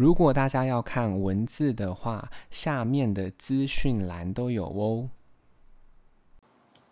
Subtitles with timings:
[0.00, 5.10] 如果大家要看文字的话，下面的资讯栏都有哦。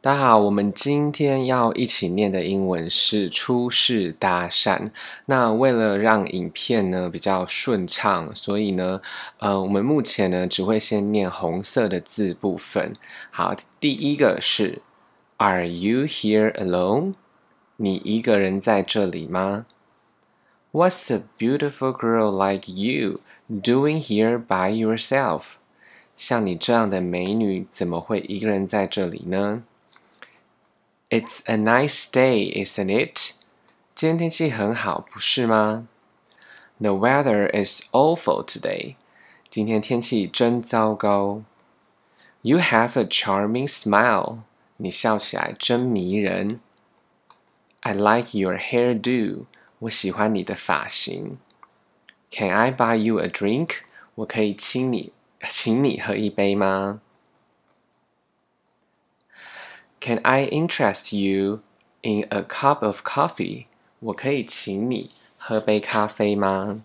[0.02, 4.90] 大家好，我们今天要一起念的英文是初试搭讪。
[5.24, 9.00] 那为了让影片呢比较顺畅，所以呢，
[9.38, 12.92] 呃，我们目前呢只会先念红色的字部分。
[13.30, 14.82] 好，第一个是
[15.38, 17.14] Are you here alone？
[17.76, 19.64] 你一个人在这里吗
[20.71, 25.57] ？What's a beautiful girl like you doing here by yourself？
[26.15, 29.63] 像你这样的美女，怎么会一个人在这里呢？
[31.09, 33.35] It's a nice day, isn't it?
[33.93, 35.87] 今天天气很好，不是吗？
[36.79, 38.95] The weather is awful today.
[39.49, 41.43] 今天天气真糟糕。
[42.41, 44.39] You have a charming smile.
[44.77, 46.59] 你笑起来真迷人。
[47.81, 49.45] I like your hairdo.
[49.80, 51.38] 我喜欢你的发型。
[52.30, 53.76] Can I buy you a drink?
[54.16, 55.12] 我可以请你，
[55.48, 57.00] 请你喝一杯吗
[60.00, 61.60] ？Can I interest you
[62.02, 63.66] in a cup of coffee？
[64.00, 66.82] 我可以请你喝杯咖啡吗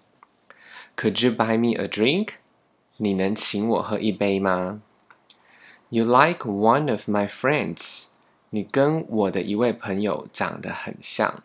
[0.95, 2.35] ？Could you buy me a drink？
[2.97, 4.81] 你能请我喝一杯吗
[5.89, 8.09] ？You like one of my friends？
[8.51, 11.43] 你跟我的一位朋友长得很像。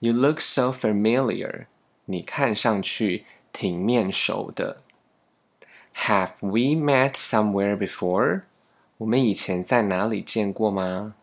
[0.00, 1.66] You look so familiar。
[2.06, 4.82] 你看上去挺面熟的。
[5.94, 8.42] Have we met somewhere before？
[8.98, 11.14] 我们以前在哪里见过吗？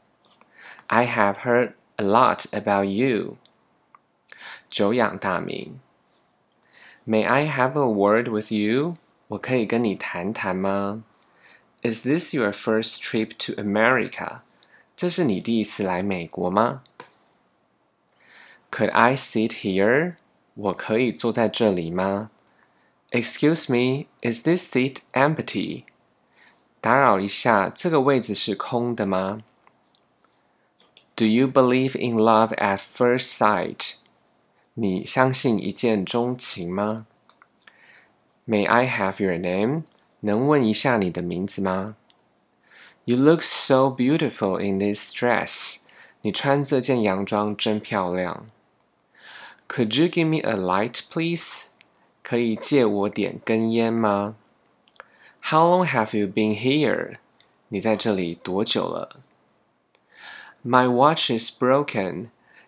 [0.87, 3.37] I have heard a lot about you。
[4.69, 5.79] 久仰大名。
[7.05, 8.97] May I have a word with you？
[9.29, 11.03] 我可以跟你谈谈吗？
[11.81, 14.39] Is this your first trip to America？
[14.95, 16.83] 这是你第一次来美国吗
[18.73, 20.15] ？Could I sit here？
[20.55, 22.31] 我可以坐在这里吗？
[23.11, 25.83] Excuse me，is this seat empty？
[26.81, 29.41] 打扰一下，这个位置是空的吗？
[31.15, 33.95] Do you believe in love at first sight？
[34.75, 37.05] 你相信一见钟情吗？
[38.47, 39.83] May I have your name？
[40.21, 41.95] 能问一下你的名字吗？
[43.05, 45.77] You look so beautiful in this dress。
[46.21, 48.45] 你穿这件洋装真漂亮。
[49.67, 51.67] Could you give me a light, please？
[52.23, 54.35] 可以借我点根烟吗？
[55.41, 57.17] How long have you been here?
[57.69, 59.21] 你在这里多久了？
[60.63, 62.27] My watch is broken.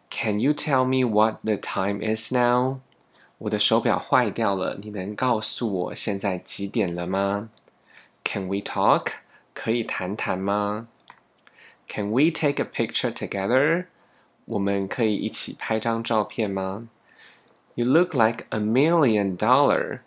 [0.09, 2.79] Can you tell me what the time is now?
[3.39, 7.49] 我的手表坏掉了，你能告诉我现在几点了吗？
[8.23, 9.13] Can we talk?
[9.53, 10.87] 可以谈谈吗？
[11.87, 13.85] Can we take a picture together?
[14.45, 16.87] 我们可以一起拍张照片吗？
[17.75, 19.99] You look like a million dollar.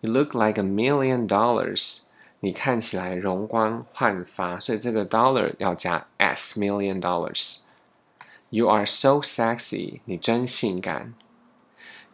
[0.00, 2.04] You look like a million dollars。
[2.40, 10.00] 你看起来容光焕发，所以这个 dollar 要加 s million dollars。You are so sexy。
[10.04, 11.14] 你真性感。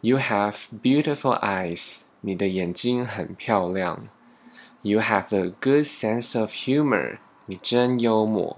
[0.01, 2.05] You have beautiful eyes。
[2.21, 4.07] 你的眼睛很漂亮。
[4.81, 7.17] You have a good sense of humor。
[7.45, 8.57] 你真幽默。